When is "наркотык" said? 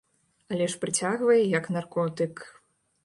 1.77-2.33